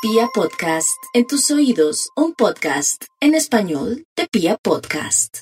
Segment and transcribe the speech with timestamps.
[0.00, 5.38] Pia Podcast, en tus oídos, un podcast en español de Pia Podcast.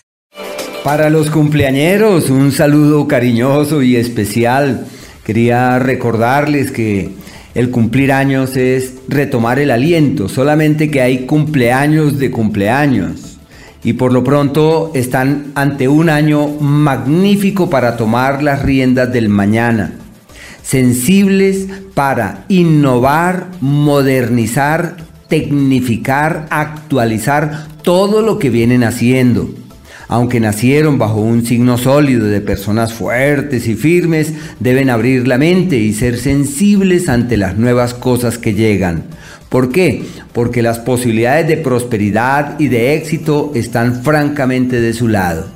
[0.82, 4.86] Para los cumpleañeros, un saludo cariñoso y especial.
[5.24, 7.10] Quería recordarles que
[7.54, 13.36] el cumplir años es retomar el aliento, solamente que hay cumpleaños de cumpleaños.
[13.84, 19.98] Y por lo pronto están ante un año magnífico para tomar las riendas del mañana
[20.66, 24.96] sensibles para innovar, modernizar,
[25.28, 29.48] tecnificar, actualizar todo lo que vienen haciendo.
[30.08, 35.78] Aunque nacieron bajo un signo sólido de personas fuertes y firmes, deben abrir la mente
[35.78, 39.04] y ser sensibles ante las nuevas cosas que llegan.
[39.48, 40.02] ¿Por qué?
[40.32, 45.46] Porque las posibilidades de prosperidad y de éxito están francamente de su lado.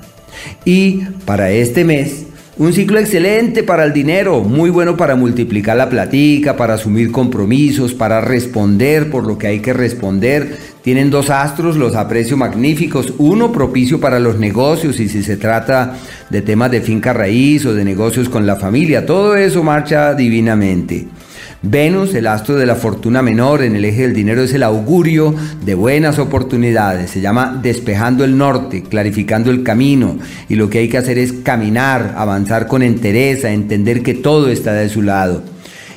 [0.65, 2.27] Y para este mes,
[2.60, 7.95] un ciclo excelente para el dinero, muy bueno para multiplicar la platica, para asumir compromisos,
[7.95, 10.59] para responder por lo que hay que responder.
[10.83, 13.14] Tienen dos astros, los aprecio magníficos.
[13.17, 15.97] Uno propicio para los negocios y si se trata
[16.28, 21.08] de temas de finca raíz o de negocios con la familia, todo eso marcha divinamente.
[21.62, 25.34] Venus, el astro de la fortuna menor en el eje del dinero, es el augurio
[25.62, 27.11] de buenas oportunidades.
[27.11, 30.17] Se llama despejando el norte, clarificando el camino.
[30.48, 34.72] Y lo que hay que hacer es caminar, avanzar con entereza, entender que todo está
[34.72, 35.42] de su lado.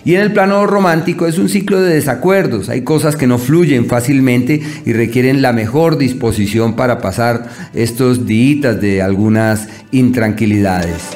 [0.03, 2.67] Y en el plano romántico es un ciclo de desacuerdos.
[2.67, 8.81] Hay cosas que no fluyen fácilmente y requieren la mejor disposición para pasar estos días
[8.81, 11.12] de algunas intranquilidades.